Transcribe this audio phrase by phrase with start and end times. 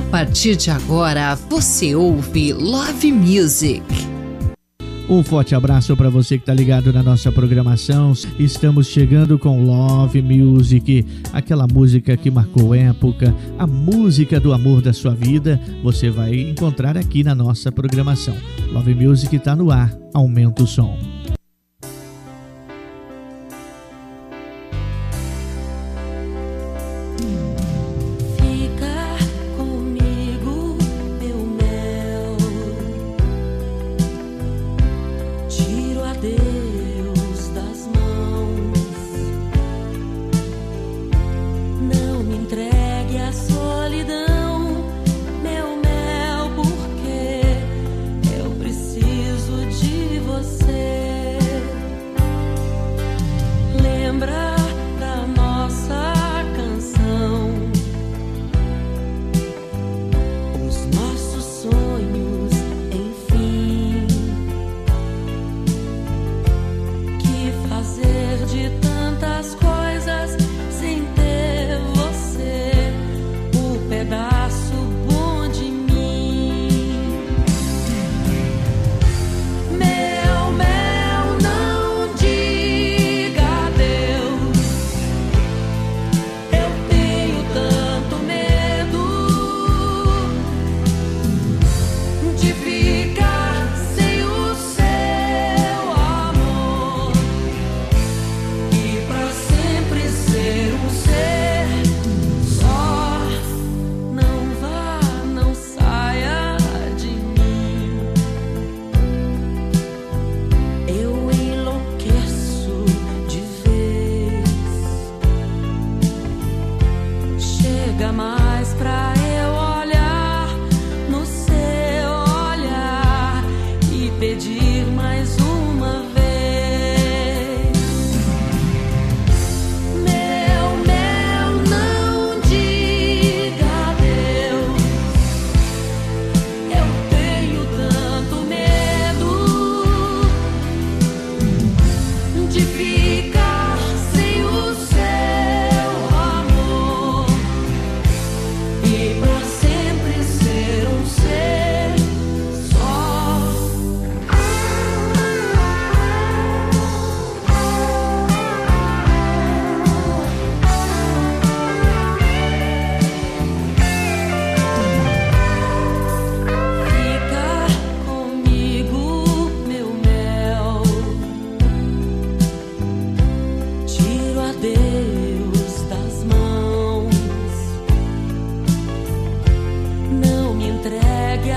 [0.00, 3.82] A partir de agora, você ouve Love Music.
[5.06, 8.14] Um forte abraço para você que está ligado na nossa programação.
[8.38, 14.94] Estamos chegando com Love Music, aquela música que marcou época, a música do amor da
[14.94, 15.60] sua vida.
[15.82, 18.34] Você vai encontrar aqui na nossa programação.
[18.72, 19.94] Love Music está no ar.
[20.14, 21.19] Aumenta o som.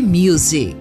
[0.00, 0.77] Music.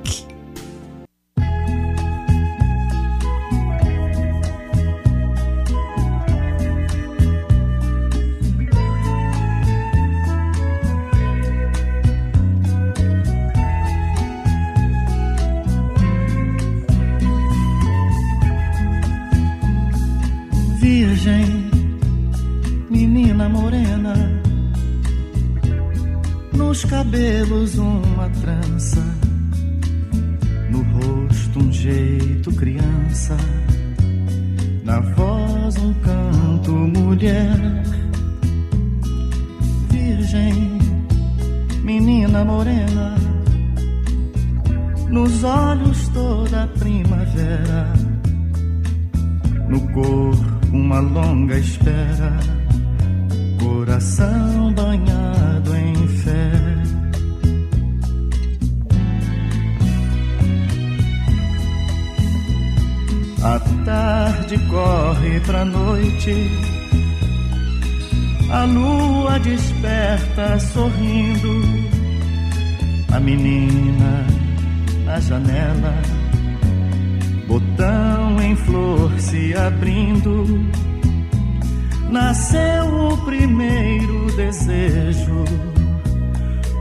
[73.18, 74.28] A menina
[75.04, 75.94] na janela
[77.48, 80.46] botão em flor se abrindo,
[82.12, 85.46] nasceu o primeiro desejo,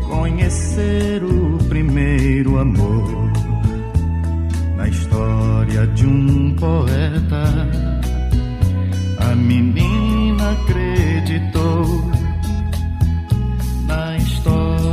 [0.07, 3.33] conhecer o primeiro amor.
[4.77, 7.67] Na história de um poeta,
[9.21, 12.26] a menina acreditou.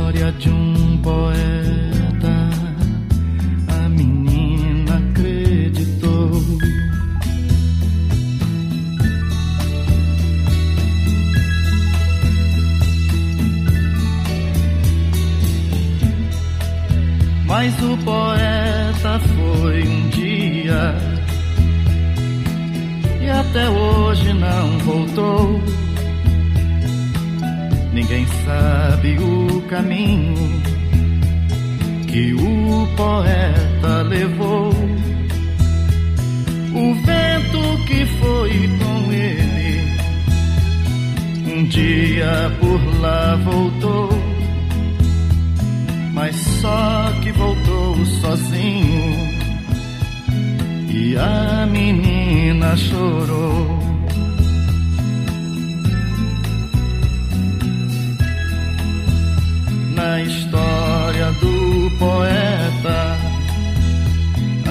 [0.04, 2.50] História de um poeta
[17.46, 20.94] Mas o poeta foi um dia
[23.22, 25.83] e até hoje não voltou.
[27.94, 30.34] Ninguém sabe o caminho
[32.06, 34.70] que o poeta levou.
[36.74, 39.94] O vento que foi com ele
[41.46, 44.34] um dia por lá voltou
[46.14, 49.34] mas só que voltou sozinho
[50.88, 53.83] e a menina chorou.
[60.04, 63.16] Na história do poeta,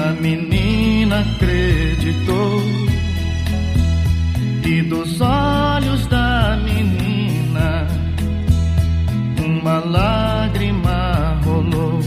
[0.05, 2.61] a menina acreditou.
[4.63, 7.87] E dos olhos da menina
[9.43, 11.99] uma lágrima rolou.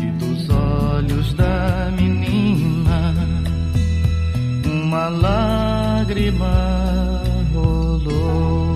[0.00, 3.12] E dos olhos da menina
[4.64, 6.54] uma lágrima
[7.52, 8.67] rolou.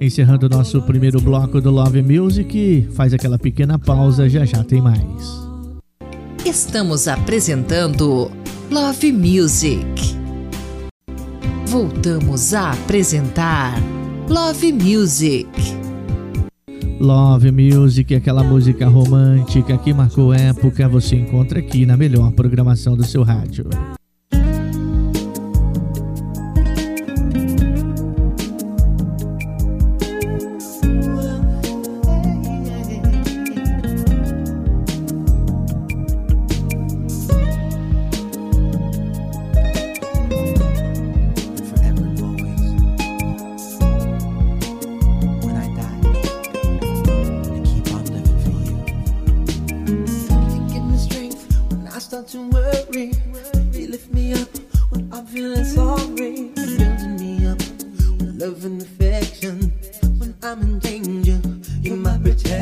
[0.00, 5.48] Encerrando nosso primeiro bloco do Love Music, faz aquela pequena pausa, já já tem mais.
[6.46, 8.30] Estamos apresentando
[8.70, 10.16] Love Music.
[11.66, 13.74] Voltamos a apresentar
[14.28, 15.48] Love Music.
[17.00, 23.04] Love Music, aquela música romântica que marcou época, você encontra aqui na melhor programação do
[23.04, 23.68] seu rádio.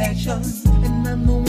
[0.08, 1.45] and I'm the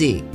[0.00, 0.27] Music.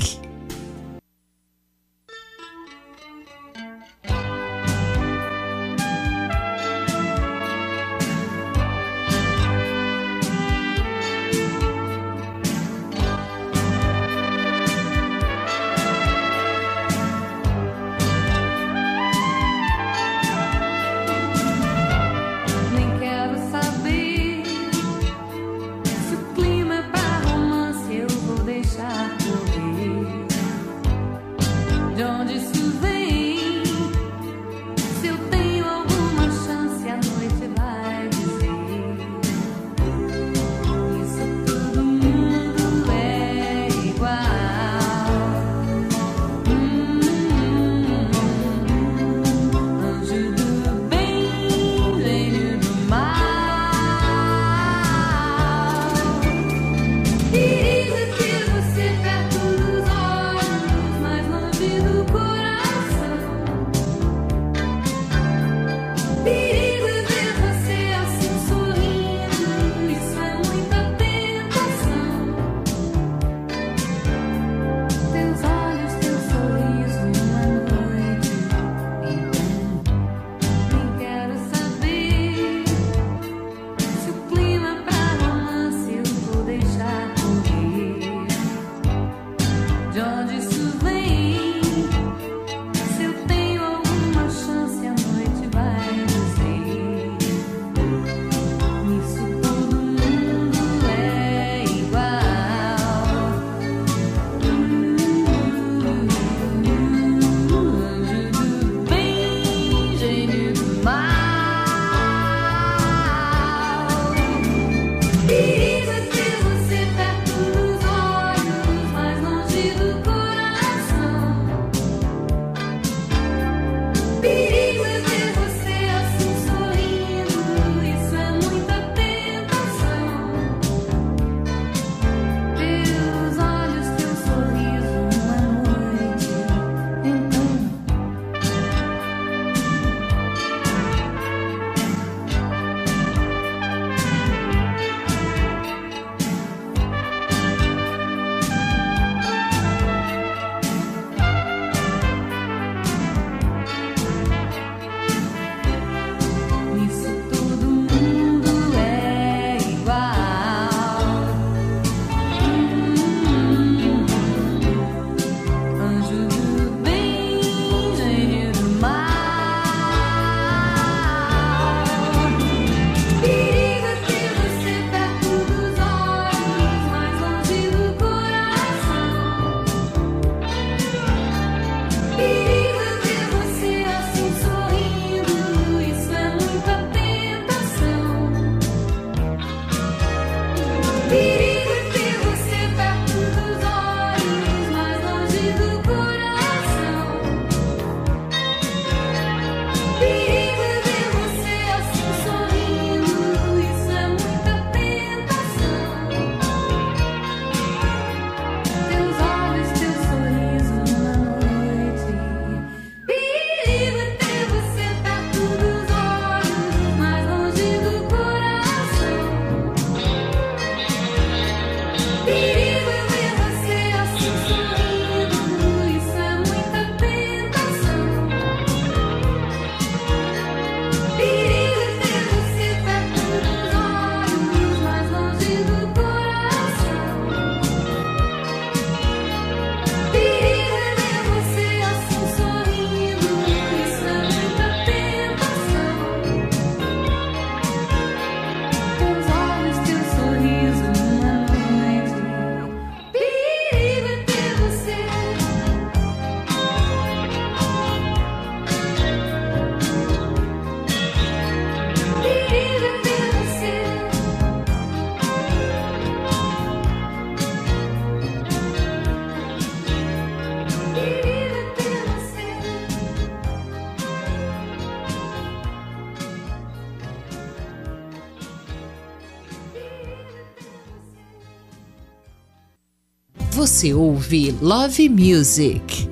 [283.83, 286.09] Você ouve Love Music.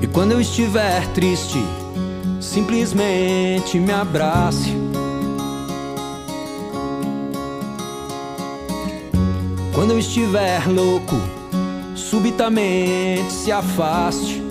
[0.00, 1.58] E quando eu estiver triste,
[2.40, 4.89] simplesmente me abrace.
[9.80, 11.16] Quando eu estiver louco,
[11.96, 14.42] subitamente se afaste.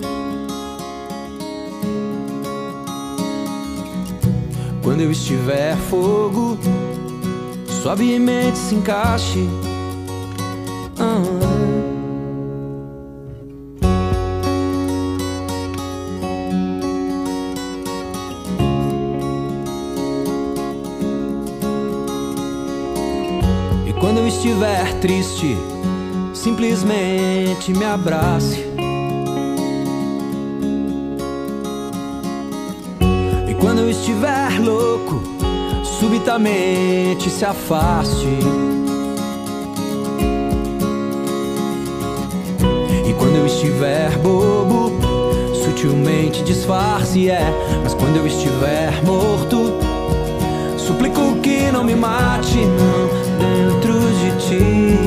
[4.82, 6.58] Quando eu estiver fogo,
[7.80, 9.48] suavemente se encaixe.
[10.98, 11.39] Ah.
[25.00, 25.56] Triste,
[26.34, 28.66] simplesmente me abrace.
[33.48, 35.22] E quando eu estiver louco,
[35.98, 38.26] subitamente se afaste.
[43.08, 44.92] E quando eu estiver bobo,
[45.54, 47.52] sutilmente disfarce, é.
[47.82, 49.89] Mas quando eu estiver morto,
[50.80, 54.98] suplico que não me mate, não, dentro de ti.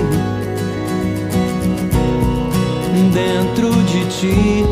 [3.14, 4.66] Dentro de ti.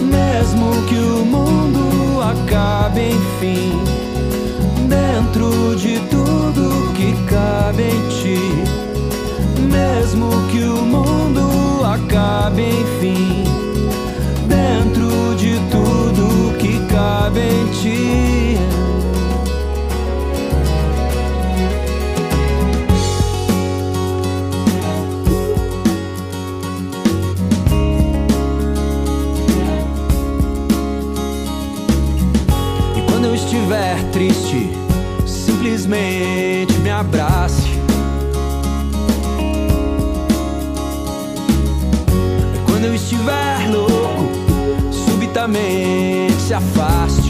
[0.00, 3.80] Mesmo que o mundo acabe, enfim.
[4.88, 8.40] Dentro de tudo que cabe em ti.
[9.70, 13.44] Mesmo que o mundo acabe, enfim.
[14.48, 18.81] Dentro de tudo que cabe em ti.
[46.38, 47.21] Se afaste.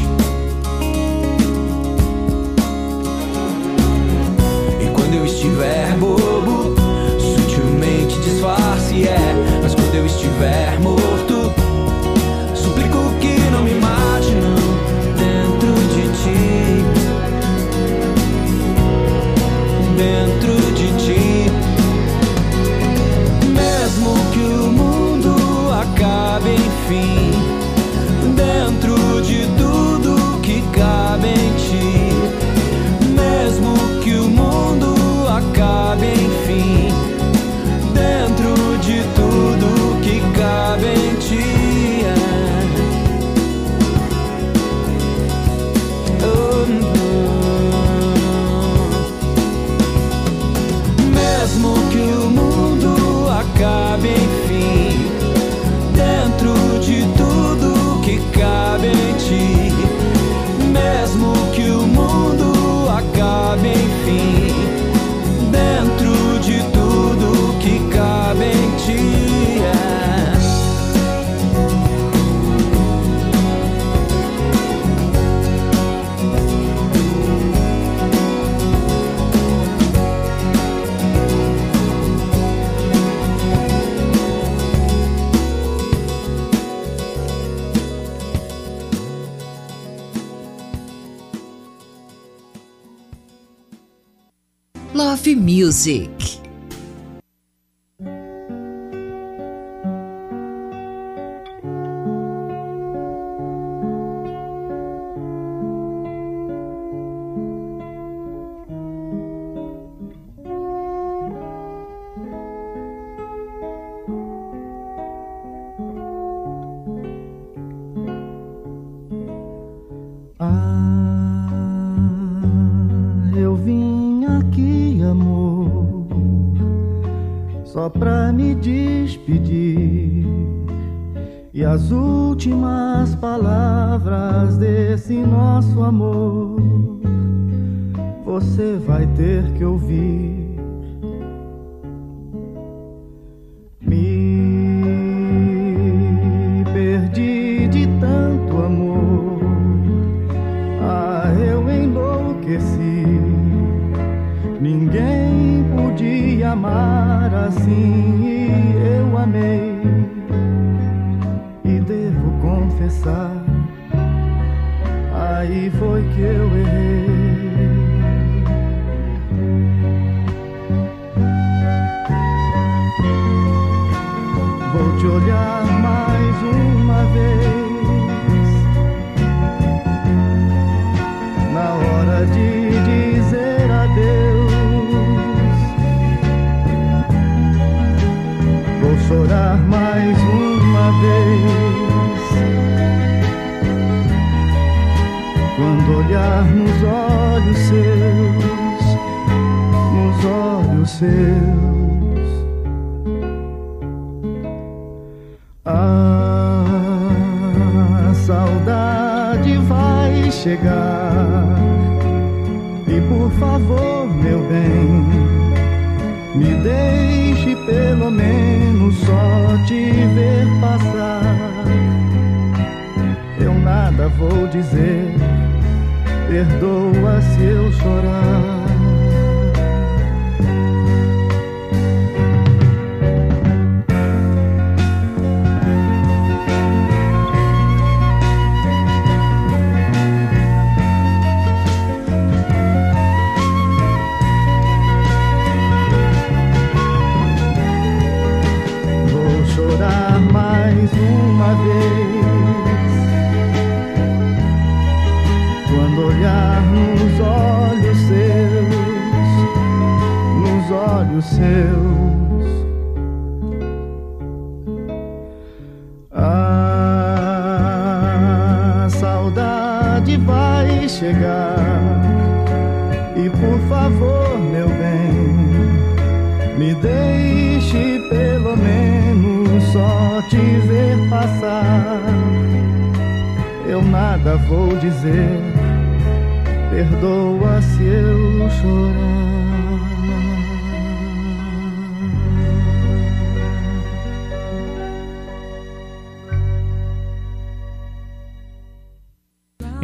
[95.72, 96.11] Music.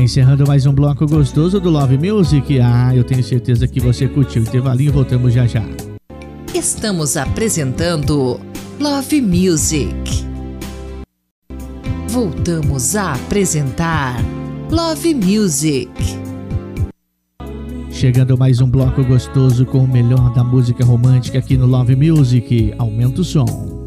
[0.09, 2.59] Encerrando mais um bloco gostoso do Love Music.
[2.61, 4.40] Ah, eu tenho certeza que você curtiu.
[4.40, 5.62] Intervalinho, voltamos já já.
[6.55, 8.40] Estamos apresentando
[8.81, 9.94] Love Music.
[12.09, 14.16] Voltamos a apresentar
[14.71, 15.90] Love Music.
[17.90, 22.73] Chegando mais um bloco gostoso com o melhor da música romântica aqui no Love Music.
[22.79, 23.78] Aumenta o som.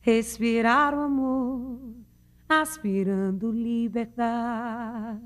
[0.00, 1.94] Respirar o amor,
[2.48, 5.22] aspirando liberdade.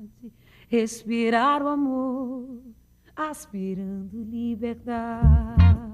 [0.69, 2.61] Respirar o amor,
[3.15, 5.86] aspirando liberdade.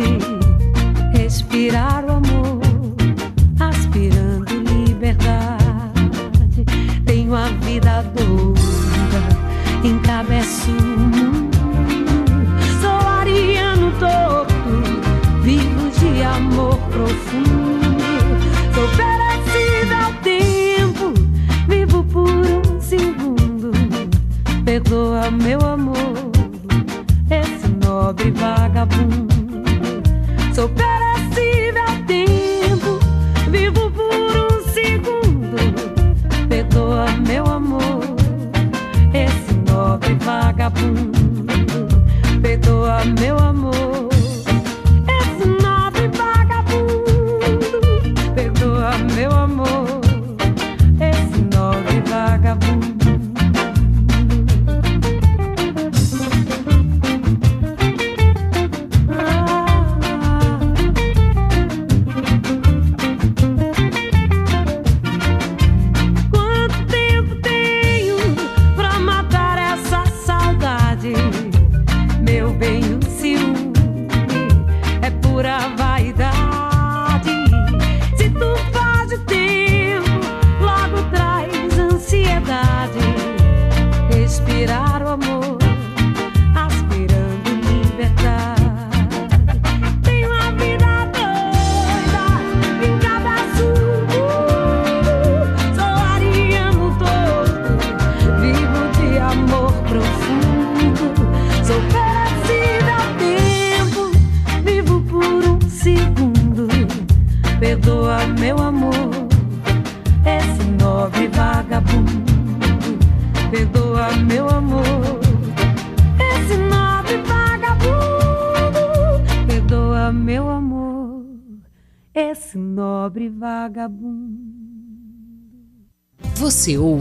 [0.00, 0.29] Você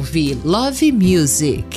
[0.09, 1.68] ouve Love Music.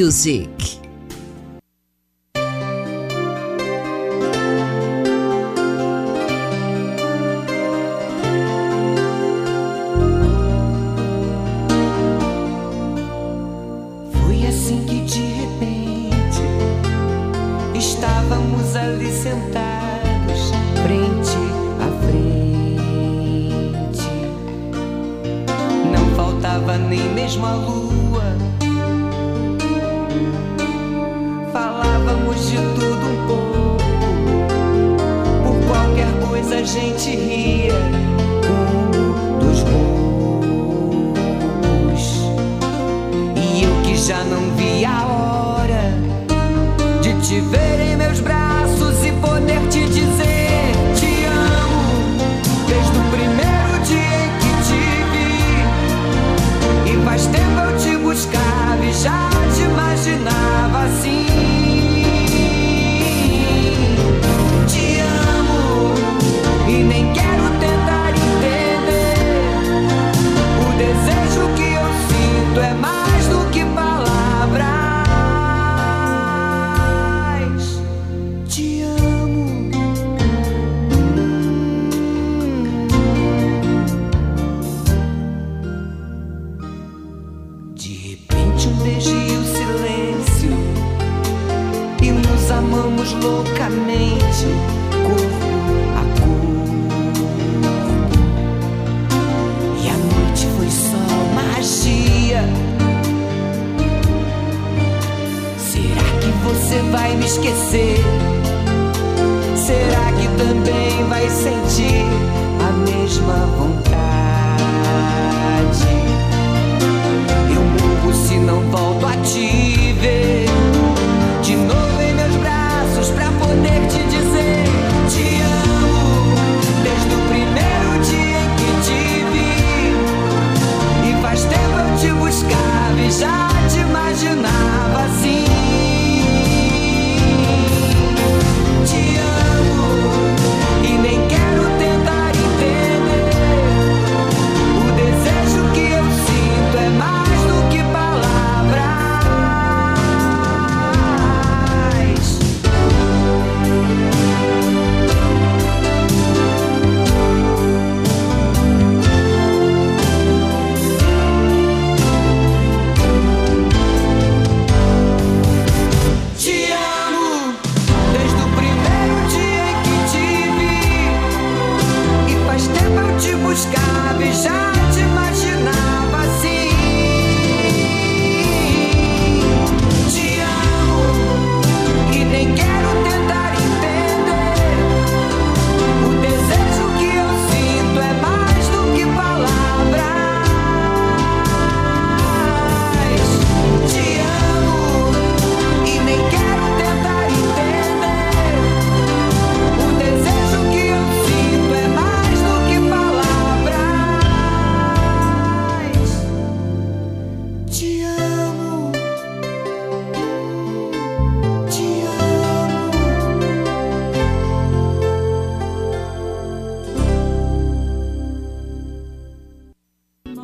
[0.00, 0.59] Music.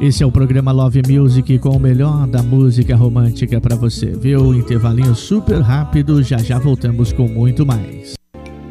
[0.07, 4.07] Esse é o programa Love Music com o melhor da música romântica para você.
[4.07, 4.55] Viu?
[4.55, 8.15] Intervalinho super rápido, já já voltamos com muito mais.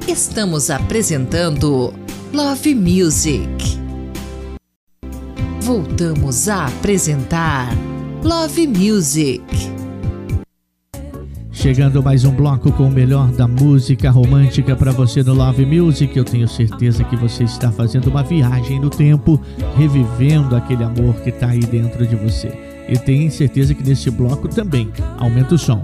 [0.08, 1.94] Estamos apresentando
[2.34, 3.44] Love Music.
[5.62, 7.68] Voltamos a apresentar
[8.24, 9.75] Love Music.
[11.66, 16.16] Chegando mais um bloco com o melhor da música romântica para você no Love Music.
[16.16, 19.42] Eu tenho certeza que você está fazendo uma viagem no tempo,
[19.76, 22.54] revivendo aquele amor que está aí dentro de você.
[22.88, 24.92] E tenho certeza que nesse bloco também.
[25.18, 25.82] Aumenta o som.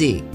[0.00, 0.27] Love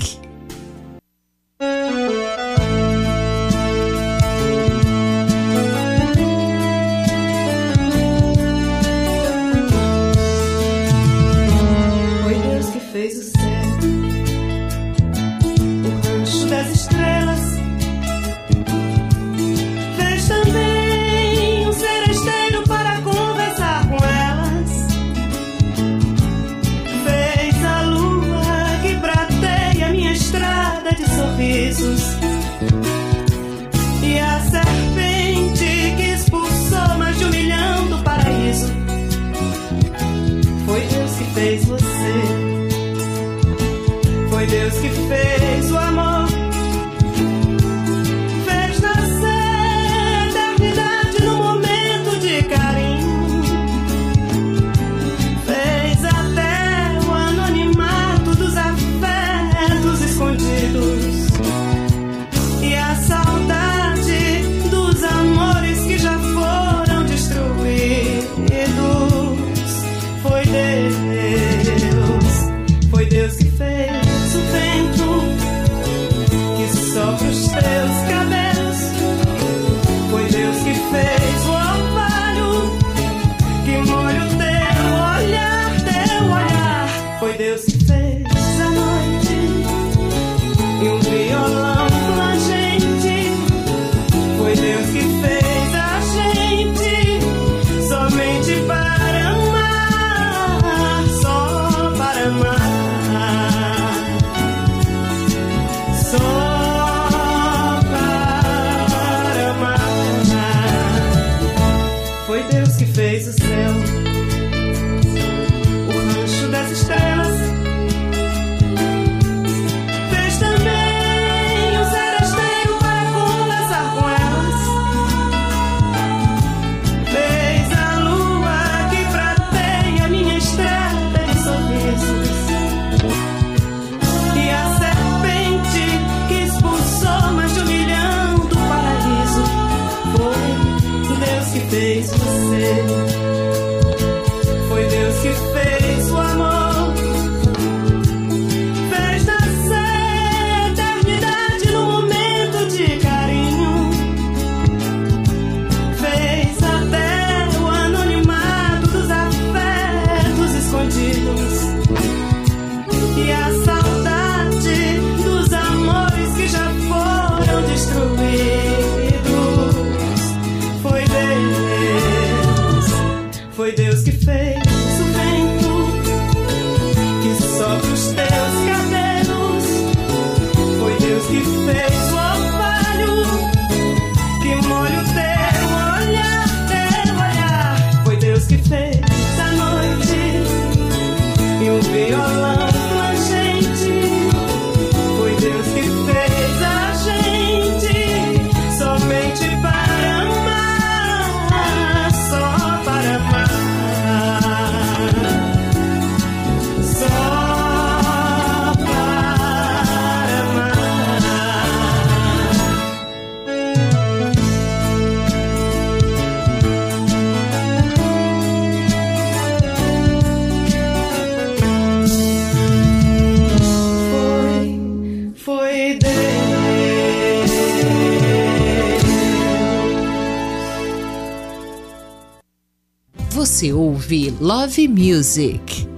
[233.93, 235.92] Ouve Love Music.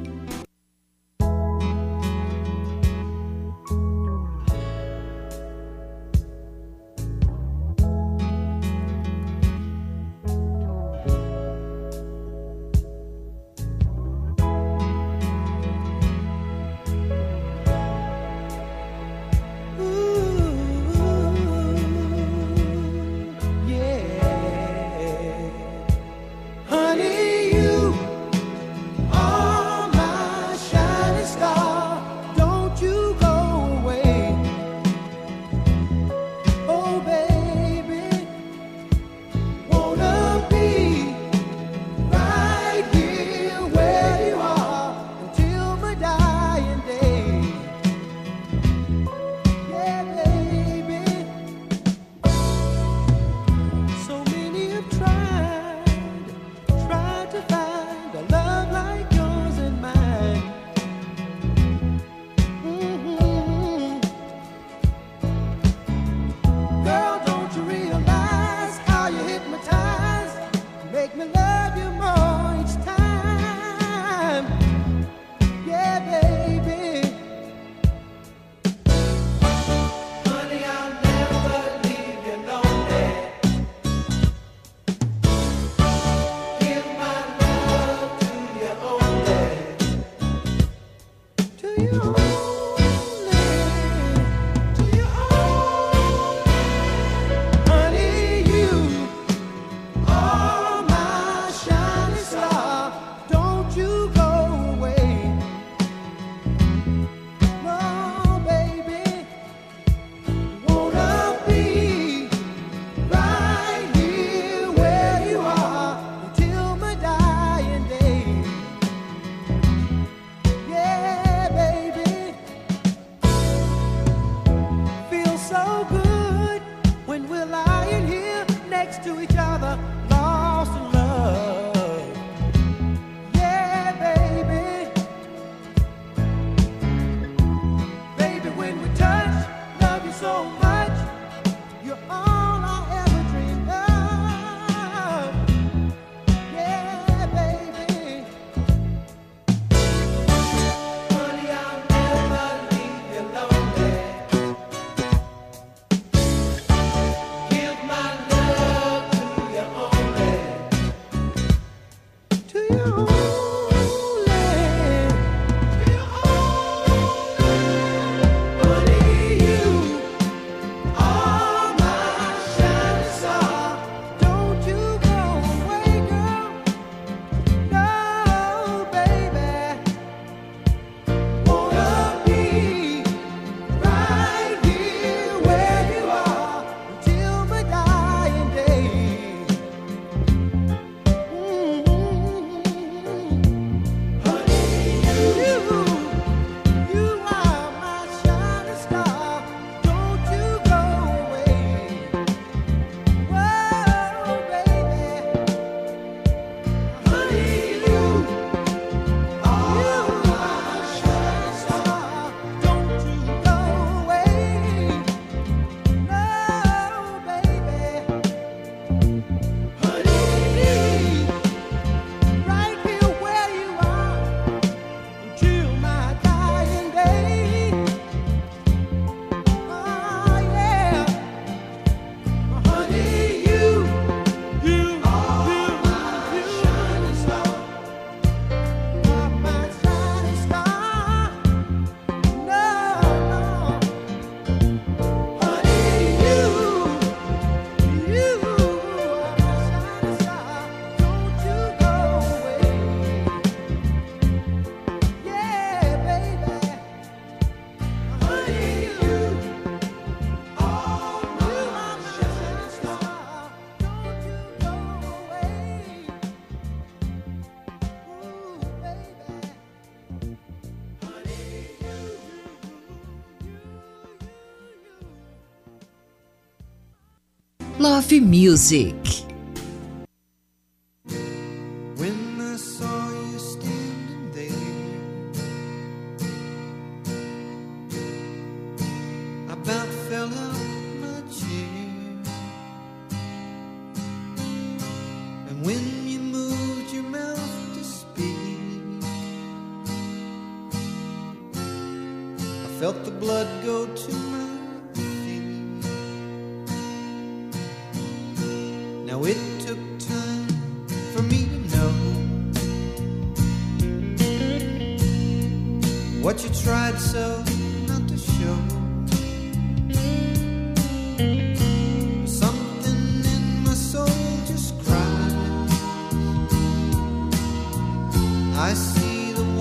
[278.19, 279.04] Music.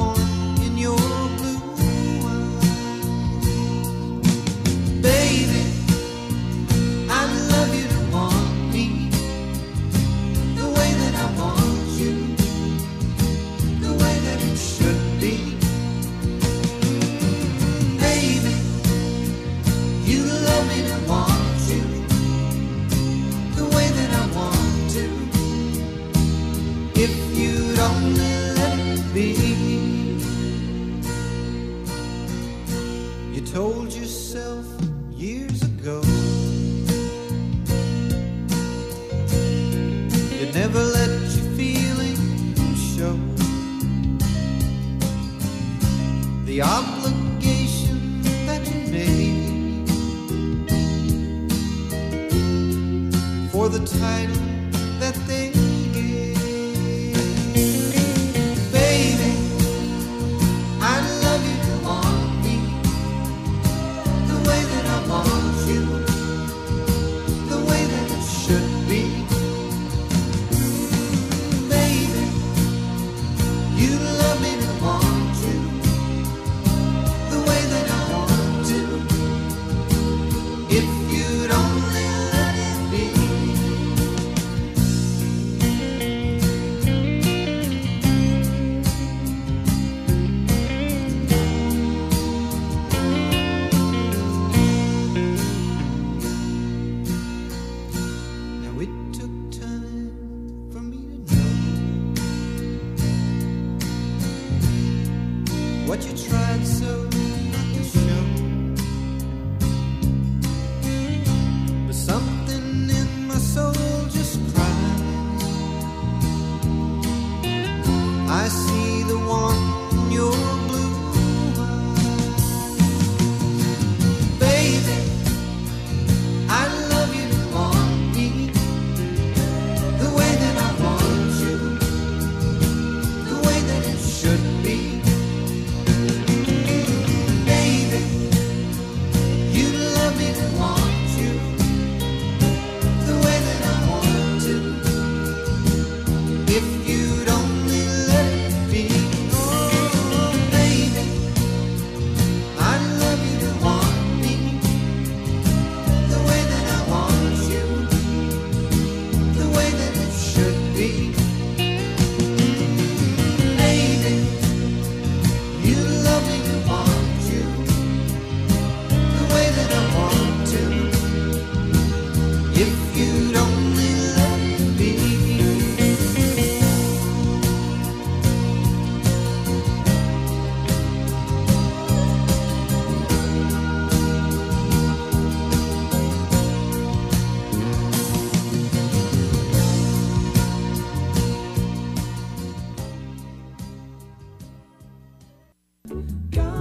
[0.05, 0.34] more.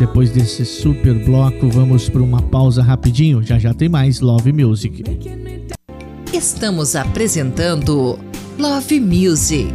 [0.03, 3.41] Depois desse super bloco, vamos para uma pausa rapidinho.
[3.41, 5.01] Já já tem mais Love Music.
[6.33, 8.19] Estamos apresentando
[8.59, 9.65] Love Music.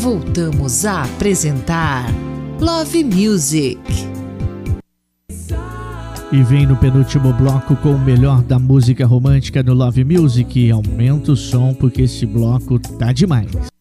[0.00, 2.04] Voltamos a apresentar
[2.60, 3.80] Love Music.
[6.30, 10.70] E vem no penúltimo bloco com o melhor da música romântica no Love Music.
[10.70, 13.73] Aumenta o som porque esse bloco tá demais.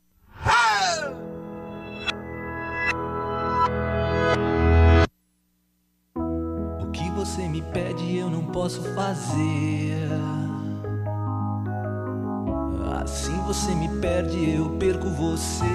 [13.02, 15.66] Assim você me perde, eu perco você.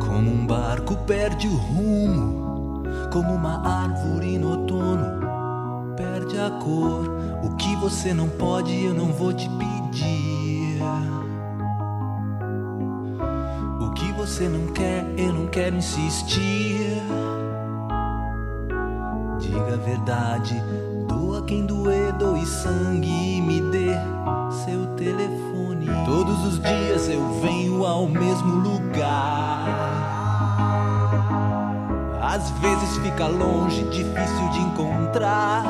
[0.00, 2.82] Como um barco perde o rumo,
[3.12, 7.08] como uma árvore no outono perde a cor.
[7.44, 10.80] O que você não pode, eu não vou te pedir.
[13.80, 17.00] O que você não quer, eu não quero insistir
[19.54, 20.62] diga a verdade.
[21.14, 23.90] Doa quem doer, doe sangue e me dê
[24.64, 25.86] seu telefone.
[26.04, 29.64] Todos os dias eu venho ao mesmo lugar.
[32.20, 35.62] Às vezes fica longe, difícil de encontrar.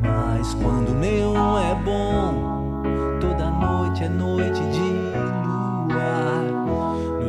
[0.00, 2.82] Mas quando neon é bom,
[3.20, 4.94] toda noite é noite de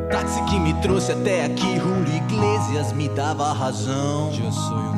[0.10, 4.32] táxi que me trouxe até aqui, Julio Iglesias me dava razão.
[4.32, 4.96] Eu sou o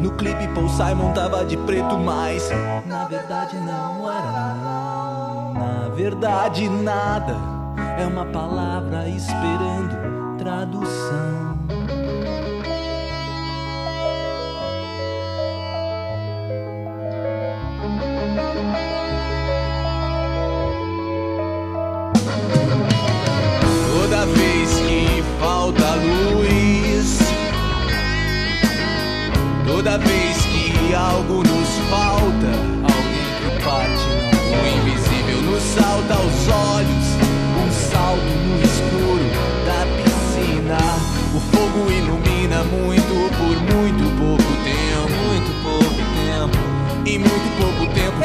[0.00, 2.50] no clipe Paul Simon tava de preto, mas
[2.86, 5.54] na verdade não era não.
[5.54, 7.36] Na verdade nada
[7.98, 11.49] é uma palavra esperando tradução.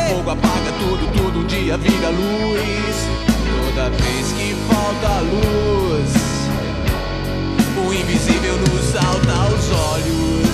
[0.08, 2.95] Fogo apaga tudo, tudo dia vira luz.
[3.66, 6.14] Toda vez que falta luz,
[7.86, 10.45] o invisível nos salta aos olhos.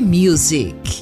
[0.00, 1.01] Music.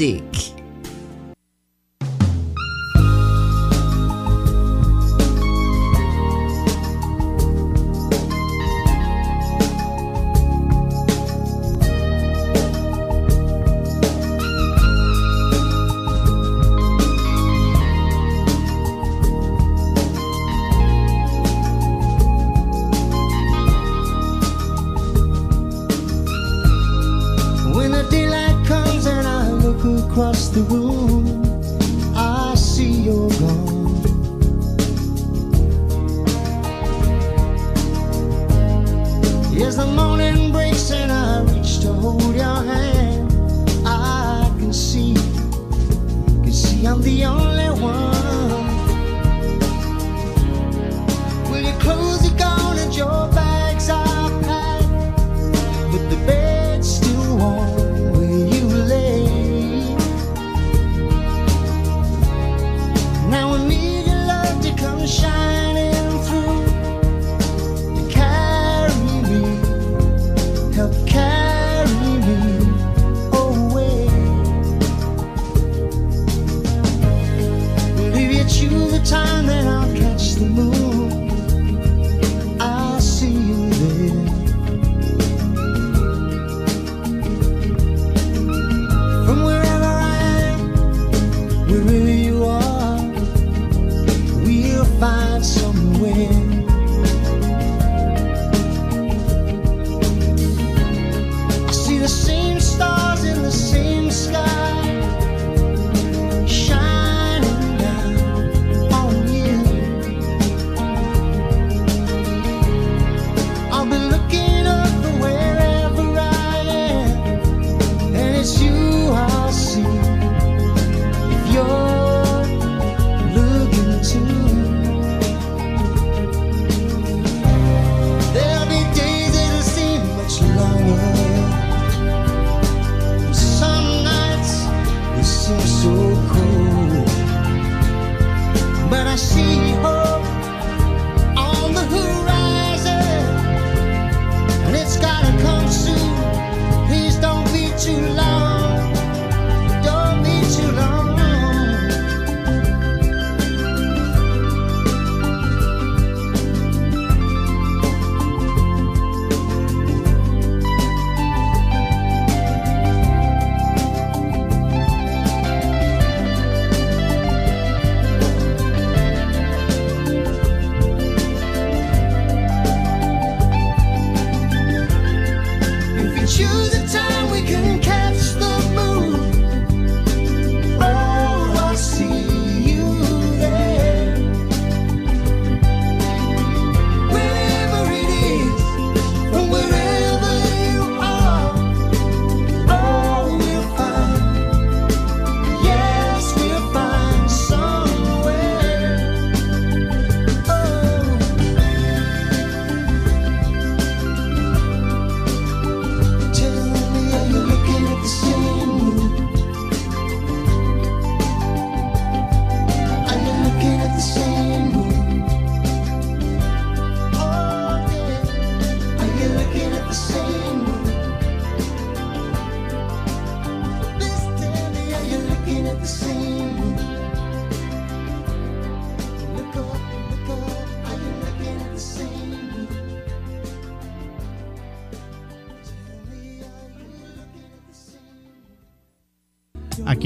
[0.00, 0.29] Music.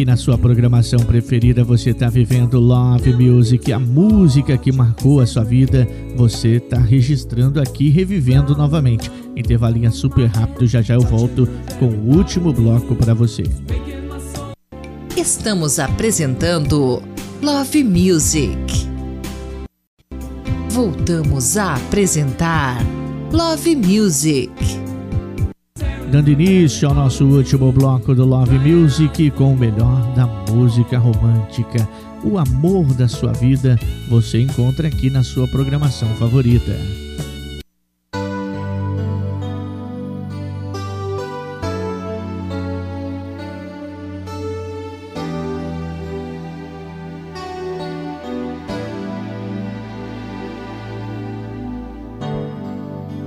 [0.04, 1.64] na sua programação preferida.
[1.64, 5.86] Você está vivendo Love Music, a música que marcou a sua vida.
[6.16, 9.10] Você está registrando aqui, revivendo novamente.
[9.36, 11.48] Intervalinha super rápido, já já eu volto
[11.78, 13.44] com o último bloco para você.
[15.16, 17.02] Estamos apresentando
[17.42, 18.54] Love Music.
[20.70, 22.78] Voltamos a apresentar
[23.30, 24.50] Love Music
[26.14, 31.88] dando início ao nosso último bloco do Love Music com o melhor da música romântica.
[32.22, 33.76] O amor da sua vida
[34.08, 36.70] você encontra aqui na sua programação favorita.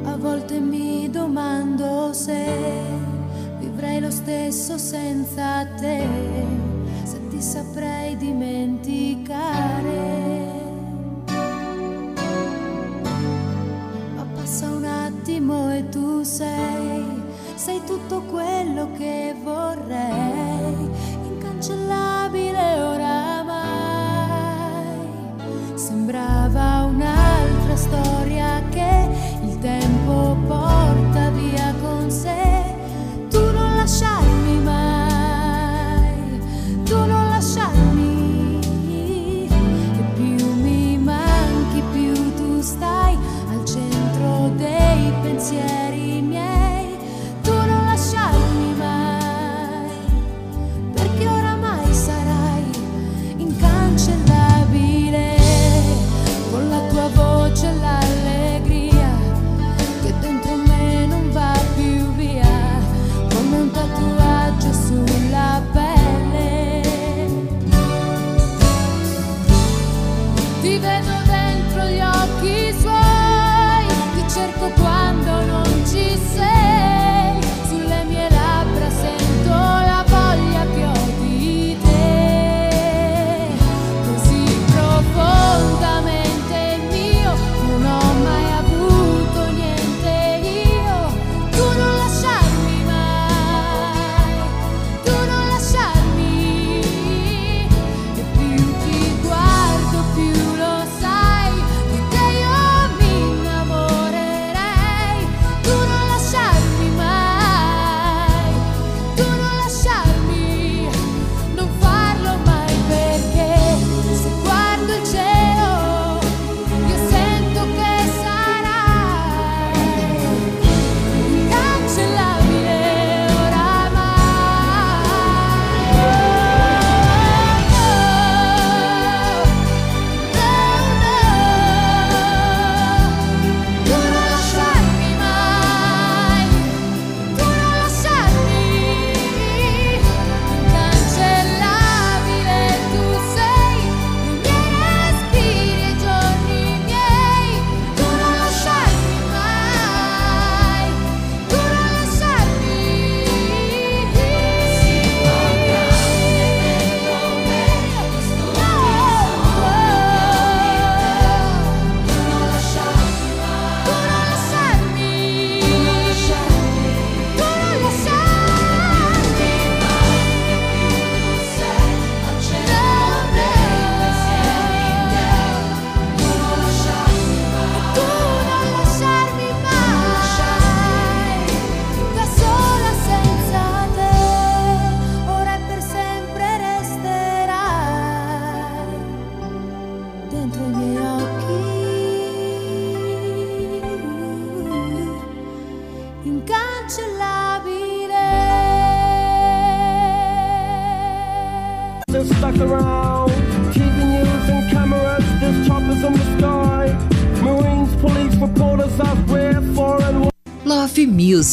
[0.05, 2.76] A volte mi domando se
[4.07, 6.01] lo stesso senza te,
[7.03, 9.99] se ti saprei dimenticare.
[14.15, 17.03] Ma passa un attimo e tu sei,
[17.55, 19.26] sei tutto quello che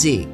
[0.05, 0.34] musée.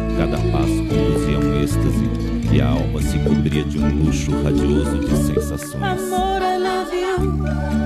[3.51, 5.83] alegria de um luxo radioso de sensações.
[5.83, 7.15] Amor, I love you.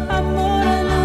[0.10, 1.05] Amor, I love you.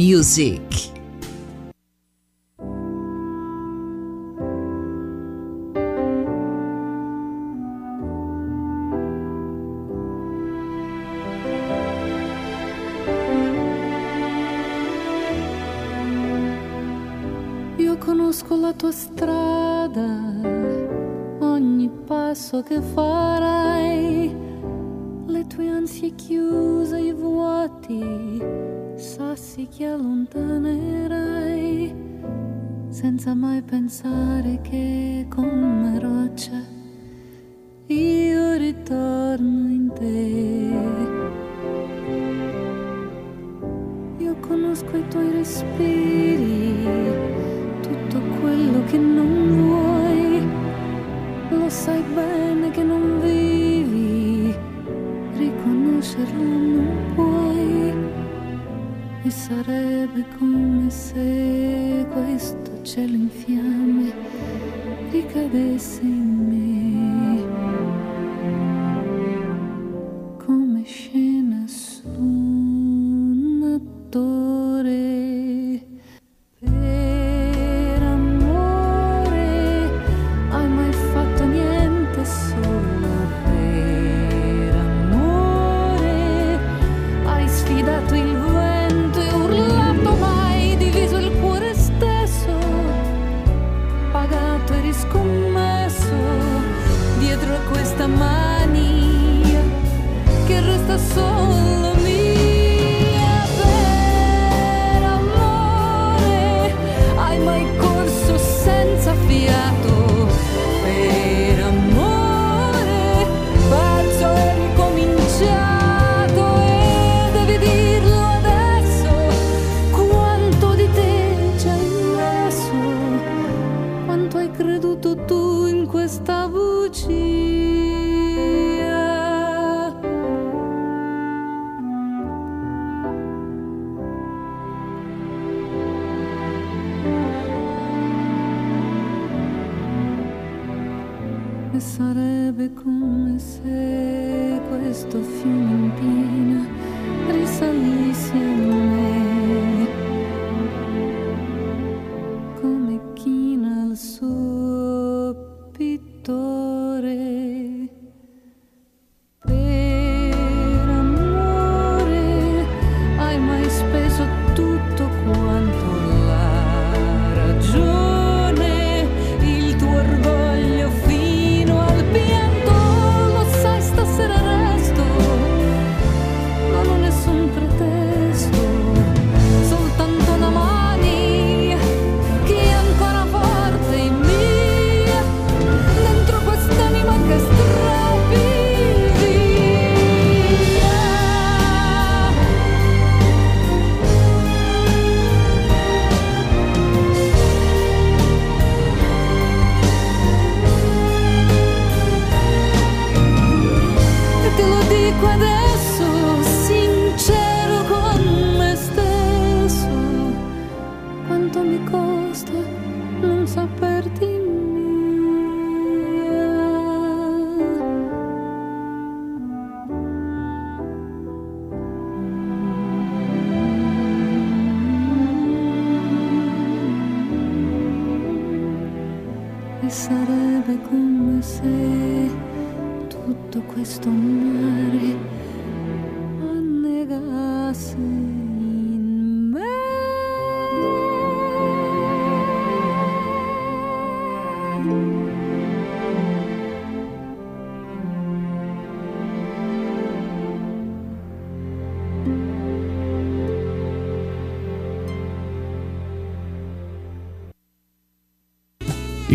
[0.00, 0.69] Music.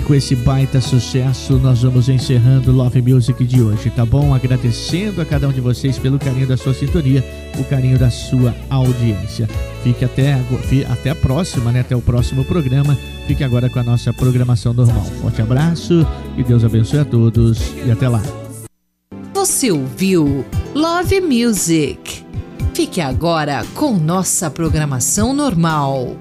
[0.06, 4.36] com esse baita sucesso, nós vamos encerrando Love Music de hoje, tá bom?
[4.36, 7.24] Agradecendo a cada um de vocês pelo carinho da sua sintonia,
[7.58, 9.50] o carinho da sua audiência.
[9.84, 10.40] Fique até,
[10.90, 11.80] até a próxima, né?
[11.80, 12.96] Até o próximo programa.
[13.26, 15.06] Fique agora com a nossa programação normal.
[15.22, 16.06] Forte abraço
[16.38, 18.22] e Deus abençoe a todos e até lá.
[19.34, 20.46] Você ouviu
[20.76, 22.24] Love Music.
[22.76, 26.16] Fique agora com nossa programação normal.